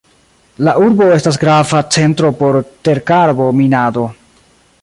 La 0.67 0.71
urbo 0.85 1.09
estas 1.17 1.37
grava 1.43 1.83
centro 1.97 2.33
por 2.41 2.57
terkarbo-minado. 2.89 4.09